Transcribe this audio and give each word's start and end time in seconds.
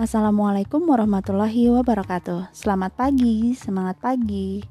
Assalamualaikum 0.00 0.88
warahmatullahi 0.88 1.68
wabarakatuh. 1.68 2.56
Selamat 2.56 2.96
pagi, 2.96 3.52
semangat 3.52 4.00
pagi. 4.00 4.64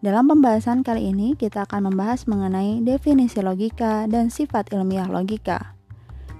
Dalam 0.00 0.24
pembahasan 0.32 0.80
kali 0.80 1.12
ini, 1.12 1.36
kita 1.36 1.68
akan 1.68 1.92
membahas 1.92 2.24
mengenai 2.24 2.80
definisi 2.80 3.44
logika 3.44 4.08
dan 4.08 4.32
sifat 4.32 4.72
ilmiah 4.72 5.12
logika. 5.12 5.76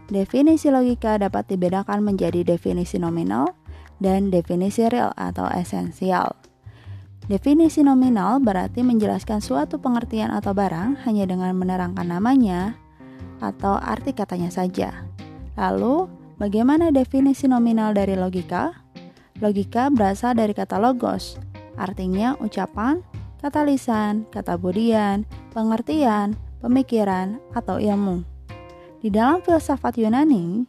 Definisi 0.08 0.72
logika 0.72 1.20
dapat 1.20 1.44
dibedakan 1.44 2.00
menjadi 2.00 2.40
definisi 2.40 2.96
nominal 2.96 3.52
dan 4.00 4.32
definisi 4.32 4.88
real 4.88 5.12
atau 5.12 5.52
esensial. 5.52 6.32
Definisi 7.28 7.84
nominal 7.84 8.40
berarti 8.40 8.80
menjelaskan 8.80 9.44
suatu 9.44 9.76
pengertian 9.76 10.32
atau 10.32 10.56
barang 10.56 11.04
hanya 11.04 11.28
dengan 11.28 11.52
menerangkan 11.52 12.08
namanya 12.08 12.80
atau 13.44 13.76
arti 13.76 14.16
katanya 14.16 14.48
saja. 14.48 15.04
Lalu, 15.60 16.21
Bagaimana 16.42 16.90
definisi 16.90 17.46
nominal 17.46 17.94
dari 17.94 18.18
logika? 18.18 18.74
Logika 19.38 19.86
berasal 19.94 20.34
dari 20.34 20.50
kata 20.50 20.74
logos, 20.74 21.38
artinya 21.78 22.34
ucapan, 22.42 22.98
kata 23.38 23.62
lisan, 23.62 24.26
kata 24.26 24.58
budian, 24.58 25.22
pengertian, 25.54 26.34
pemikiran, 26.58 27.38
atau 27.54 27.78
ilmu. 27.78 28.26
Di 28.98 29.14
dalam 29.14 29.38
filsafat 29.46 29.94
Yunani, 30.02 30.66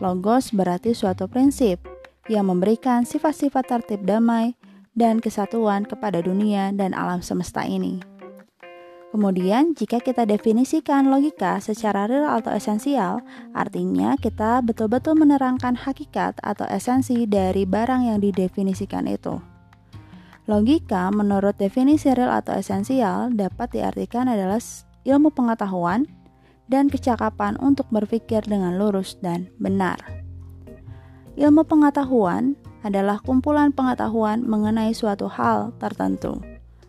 logos 0.00 0.56
berarti 0.56 0.96
suatu 0.96 1.28
prinsip 1.28 1.84
yang 2.32 2.48
memberikan 2.48 3.04
sifat-sifat 3.04 3.68
tertib 3.68 4.08
damai 4.08 4.56
dan 4.96 5.20
kesatuan 5.20 5.84
kepada 5.84 6.24
dunia 6.24 6.72
dan 6.72 6.96
alam 6.96 7.20
semesta 7.20 7.68
ini. 7.68 8.09
Kemudian, 9.10 9.74
jika 9.74 9.98
kita 9.98 10.22
definisikan 10.22 11.10
logika 11.10 11.58
secara 11.58 12.06
real 12.06 12.30
atau 12.30 12.54
esensial, 12.54 13.18
artinya 13.50 14.14
kita 14.14 14.62
betul-betul 14.62 15.18
menerangkan 15.18 15.74
hakikat 15.74 16.38
atau 16.46 16.62
esensi 16.70 17.26
dari 17.26 17.66
barang 17.66 18.06
yang 18.06 18.22
didefinisikan 18.22 19.10
itu. 19.10 19.42
Logika 20.46 21.10
menurut 21.10 21.58
definisi 21.58 22.14
real 22.14 22.30
atau 22.30 22.54
esensial 22.54 23.34
dapat 23.34 23.74
diartikan 23.74 24.30
adalah 24.30 24.62
ilmu 25.02 25.34
pengetahuan 25.34 26.06
dan 26.70 26.86
kecakapan 26.86 27.58
untuk 27.58 27.90
berpikir 27.90 28.46
dengan 28.46 28.78
lurus 28.78 29.18
dan 29.18 29.50
benar. 29.58 29.98
Ilmu 31.34 31.66
pengetahuan 31.66 32.54
adalah 32.86 33.18
kumpulan 33.18 33.74
pengetahuan 33.74 34.46
mengenai 34.46 34.94
suatu 34.94 35.26
hal 35.26 35.74
tertentu 35.82 36.38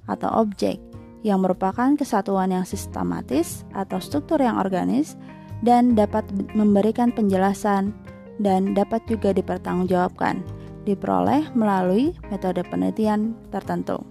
atau 0.05 0.30
objek 0.38 0.91
yang 1.22 1.45
merupakan 1.45 1.94
kesatuan 1.94 2.50
yang 2.50 2.66
sistematis 2.66 3.66
atau 3.77 4.02
struktur 4.02 4.41
yang 4.41 4.58
organis 4.58 5.17
dan 5.61 5.94
dapat 5.94 6.25
memberikan 6.58 7.14
penjelasan 7.14 7.94
dan 8.41 8.73
dapat 8.73 9.05
juga 9.05 9.30
dipertanggungjawabkan, 9.38 10.42
diperoleh 10.89 11.53
melalui 11.53 12.17
metode 12.33 12.66
penelitian 12.66 13.38
tertentu. 13.53 14.02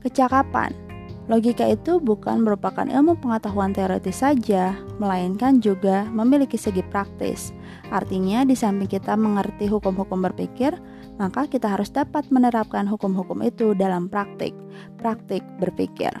Kecakapan 0.00 0.88
Logika 1.28 1.68
itu 1.68 2.00
bukan 2.00 2.40
merupakan 2.40 2.88
ilmu 2.88 3.20
pengetahuan 3.20 3.76
teoritis 3.76 4.24
saja, 4.24 4.72
melainkan 4.96 5.60
juga 5.60 6.08
memiliki 6.08 6.56
segi 6.56 6.80
praktis. 6.80 7.52
Artinya, 7.92 8.48
di 8.48 8.56
samping 8.56 8.88
kita 8.88 9.12
mengerti 9.12 9.68
hukum-hukum 9.68 10.24
berpikir, 10.24 10.72
maka 11.18 11.50
kita 11.50 11.66
harus 11.66 11.90
dapat 11.90 12.30
menerapkan 12.30 12.86
hukum-hukum 12.86 13.42
itu 13.42 13.74
dalam 13.74 14.06
praktik, 14.06 14.54
praktik 14.96 15.42
berpikir. 15.58 16.14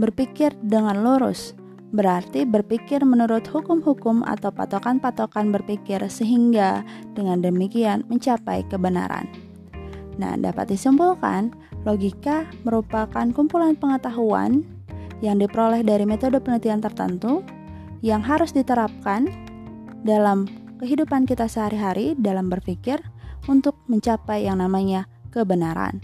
Berpikir 0.00 0.56
dengan 0.64 1.04
lurus 1.04 1.52
berarti 1.90 2.46
berpikir 2.46 3.02
menurut 3.02 3.44
hukum-hukum 3.50 4.22
atau 4.24 4.54
patokan-patokan 4.54 5.50
berpikir, 5.50 6.00
sehingga 6.06 6.86
dengan 7.18 7.42
demikian 7.42 8.06
mencapai 8.06 8.62
kebenaran. 8.70 9.26
Nah, 10.16 10.38
dapat 10.38 10.70
disimpulkan 10.70 11.50
Logika 11.82 12.44
merupakan 12.62 13.24
kumpulan 13.32 13.72
pengetahuan 13.72 14.62
yang 15.24 15.40
diperoleh 15.40 15.80
dari 15.80 16.04
metode 16.04 16.36
penelitian 16.40 16.84
tertentu 16.84 17.40
yang 18.04 18.20
harus 18.20 18.52
diterapkan 18.52 19.28
dalam 20.04 20.48
kehidupan 20.80 21.28
kita 21.28 21.48
sehari-hari 21.48 22.16
dalam 22.16 22.48
berpikir 22.48 23.00
untuk 23.46 23.78
mencapai 23.88 24.44
yang 24.44 24.60
namanya 24.60 25.08
kebenaran. 25.30 26.02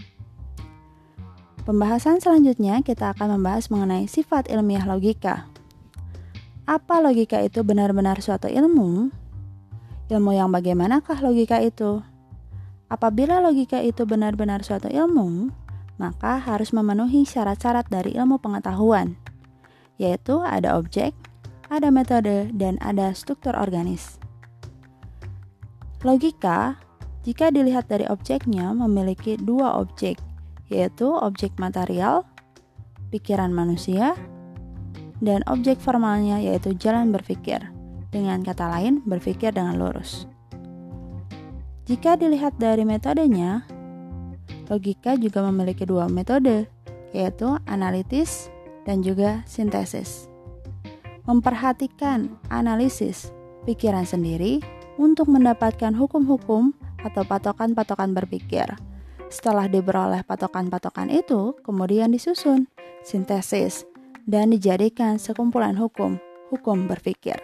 Pembahasan 1.66 2.22
selanjutnya 2.22 2.78
kita 2.86 3.10
akan 3.10 3.36
membahas 3.36 3.66
mengenai 3.74 4.06
sifat 4.06 4.47
ilmiah 4.47 4.86
logika. 4.86 5.50
Apa 6.62 7.02
logika 7.02 7.42
itu 7.42 7.66
benar-benar 7.66 8.22
suatu 8.22 8.47
ilmu? 8.47 9.10
Ilmu 10.06 10.30
yang 10.30 10.54
bagaimanakah 10.54 11.19
logika 11.19 11.58
itu? 11.58 12.06
Apabila 12.86 13.42
logika 13.42 13.82
itu 13.82 14.06
benar-benar 14.06 14.62
suatu 14.62 14.86
ilmu, 14.86 15.50
maka 15.98 16.38
harus 16.38 16.70
memenuhi 16.70 17.26
syarat-syarat 17.26 17.91
dari 17.91 18.14
ilmu 18.14 18.38
pengetahuan, 18.38 19.18
yaitu 19.98 20.38
ada 20.47 20.78
objek, 20.78 21.10
ada 21.66 21.91
metode, 21.91 22.54
dan 22.54 22.78
ada 22.78 23.10
struktur 23.10 23.58
organis. 23.58 24.22
Logika, 26.06 26.78
jika 27.26 27.50
dilihat 27.50 27.91
dari 27.91 28.06
objeknya, 28.06 28.70
memiliki 28.70 29.34
dua 29.34 29.82
objek, 29.82 30.22
yaitu 30.70 31.10
objek 31.10 31.50
material, 31.59 32.22
pikiran 33.10 33.50
manusia, 33.50 34.14
dan 35.19 35.42
objek 35.50 35.82
formalnya 35.82 36.38
yaitu 36.38 36.70
jalan 36.78 37.10
berpikir. 37.10 37.59
Dengan 38.15 38.47
kata 38.47 38.70
lain, 38.70 39.03
berpikir 39.03 39.50
dengan 39.50 39.75
lurus. 39.75 40.31
Jika 41.91 42.15
dilihat 42.15 42.62
dari 42.62 42.86
metodenya, 42.86 43.66
Logika 44.70 45.19
juga 45.19 45.42
memiliki 45.50 45.82
dua 45.82 46.06
metode, 46.06 46.70
yaitu 47.10 47.59
analitis 47.66 48.54
dan 48.86 49.03
juga 49.03 49.42
sintesis. 49.50 50.31
Memperhatikan 51.26 52.31
analisis 52.54 53.34
pikiran 53.66 54.06
sendiri 54.06 54.62
untuk 54.94 55.26
mendapatkan 55.26 55.91
hukum-hukum 55.91 56.85
atau 57.06 57.22
patokan-patokan 57.22 58.10
berpikir. 58.10 58.66
Setelah 59.30 59.70
diperoleh 59.70 60.26
patokan-patokan 60.26 61.10
itu, 61.10 61.54
kemudian 61.62 62.10
disusun 62.10 62.66
sintesis 63.06 63.86
dan 64.26 64.50
dijadikan 64.50 65.22
sekumpulan 65.22 65.78
hukum, 65.78 66.18
hukum 66.50 66.90
berpikir. 66.90 67.38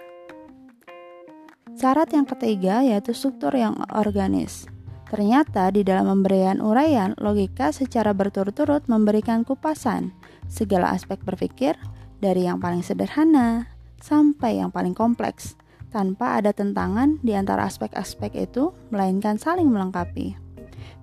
Syarat 1.78 2.10
yang 2.12 2.26
ketiga 2.26 2.82
yaitu 2.82 3.14
struktur 3.14 3.54
yang 3.54 3.78
organis. 3.94 4.66
Ternyata 5.08 5.68
di 5.70 5.84
dalam 5.84 6.08
pemberian 6.08 6.58
uraian, 6.64 7.12
logika 7.20 7.68
secara 7.68 8.16
berturut-turut 8.16 8.88
memberikan 8.88 9.44
kupasan 9.44 10.12
segala 10.48 10.92
aspek 10.96 11.20
berpikir 11.20 11.76
dari 12.20 12.48
yang 12.48 12.62
paling 12.62 12.80
sederhana 12.80 13.68
sampai 14.00 14.60
yang 14.60 14.72
paling 14.72 14.96
kompleks, 14.96 15.56
tanpa 15.92 16.40
ada 16.40 16.56
tentangan 16.56 17.20
di 17.20 17.36
antara 17.36 17.68
aspek-aspek 17.68 18.48
itu, 18.48 18.72
melainkan 18.88 19.36
saling 19.36 19.68
melengkapi. 19.68 20.34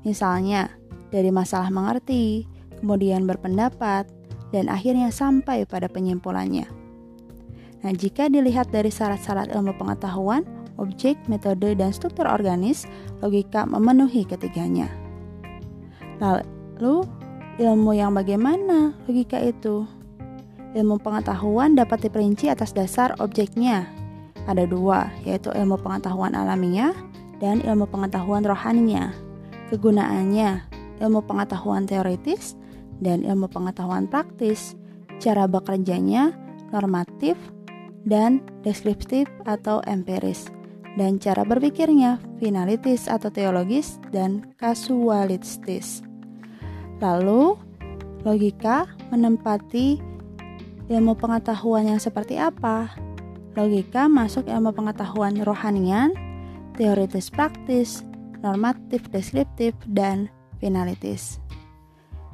Misalnya, 0.02 0.74
dari 1.14 1.30
masalah 1.30 1.70
mengerti, 1.70 2.50
kemudian 2.82 3.30
berpendapat, 3.30 4.10
dan 4.50 4.66
akhirnya 4.66 5.14
sampai 5.14 5.70
pada 5.70 5.86
penyimpulannya. 5.86 6.66
Nah, 7.80 7.94
jika 7.96 8.28
dilihat 8.28 8.74
dari 8.74 8.90
syarat-syarat 8.90 9.54
ilmu 9.54 9.78
pengetahuan, 9.78 10.44
objek, 10.82 11.16
metode, 11.32 11.78
dan 11.78 11.94
struktur 11.94 12.26
organis, 12.28 12.90
logika 13.22 13.64
memenuhi 13.64 14.26
ketiganya. 14.26 14.90
Lalu, 16.20 17.08
ilmu 17.60 17.92
yang 17.96 18.16
bagaimana 18.16 18.96
logika 19.08 19.40
itu? 19.40 19.88
Ilmu 20.76 21.02
pengetahuan 21.02 21.74
dapat 21.74 22.08
diperinci 22.08 22.52
atas 22.52 22.76
dasar 22.76 23.16
objeknya. 23.18 23.99
Ada 24.50 24.66
dua, 24.66 25.14
yaitu 25.22 25.54
ilmu 25.54 25.78
pengetahuan 25.78 26.34
alamiah 26.34 26.98
dan 27.38 27.62
ilmu 27.62 27.86
pengetahuan 27.86 28.42
rohaninya. 28.42 29.14
Kegunaannya, 29.70 30.66
ilmu 31.06 31.22
pengetahuan 31.30 31.86
teoritis 31.86 32.58
dan 32.98 33.22
ilmu 33.22 33.46
pengetahuan 33.46 34.10
praktis. 34.10 34.74
Cara 35.22 35.46
bekerjanya 35.46 36.34
normatif 36.74 37.38
dan 38.08 38.42
deskriptif 38.66 39.28
atau 39.44 39.84
empiris 39.84 40.48
dan 40.98 41.22
cara 41.22 41.46
berpikirnya 41.46 42.18
finalitis 42.40 43.06
atau 43.06 43.30
teologis 43.30 44.02
dan 44.10 44.56
kasualistis. 44.58 46.02
Lalu, 47.00 47.56
logika 48.28 48.90
menempati 49.14 50.00
ilmu 50.90 51.14
pengetahuan 51.16 51.88
yang 51.96 52.02
seperti 52.02 52.36
apa? 52.36 52.92
Logika 53.60 54.08
masuk 54.08 54.48
ilmu 54.48 54.72
pengetahuan 54.72 55.44
rohanian, 55.44 56.16
teoritis 56.80 57.28
praktis, 57.28 58.08
normatif 58.40 59.04
deskriptif, 59.12 59.76
dan 59.84 60.32
finalitis. 60.64 61.44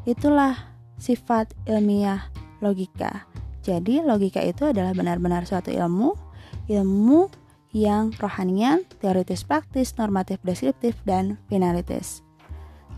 Itulah 0.06 0.54
sifat 1.02 1.50
ilmiah 1.66 2.30
logika. 2.62 3.26
Jadi, 3.66 4.06
logika 4.06 4.38
itu 4.46 4.70
adalah 4.70 4.94
benar-benar 4.94 5.50
suatu 5.50 5.74
ilmu, 5.74 6.14
ilmu 6.70 7.34
yang 7.74 8.14
rohanian, 8.22 8.86
teoritis 9.02 9.42
praktis, 9.42 9.98
normatif 9.98 10.38
deskriptif, 10.46 10.94
dan 11.10 11.42
finalitis. 11.50 12.22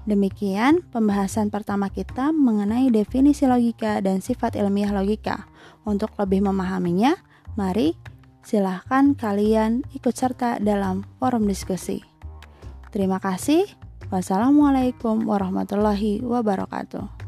Demikian 0.03 0.83
pembahasan 0.91 1.47
pertama 1.47 1.87
kita 1.87 2.35
mengenai 2.35 2.91
definisi 2.91 3.47
logika 3.47 4.03
dan 4.03 4.19
sifat 4.19 4.59
ilmiah 4.59 4.91
logika. 4.91 5.47
Untuk 5.87 6.11
lebih 6.19 6.43
memahaminya, 6.43 7.15
mari 7.55 7.95
silahkan 8.47 9.11
kalian 9.11 9.83
ikut 9.91 10.15
serta 10.15 10.63
dalam 10.63 11.03
forum 11.19 11.51
diskusi. 11.51 11.99
Terima 12.95 13.19
kasih. 13.19 13.67
Wassalamualaikum 14.07 15.27
warahmatullahi 15.27 16.23
wabarakatuh. 16.23 17.26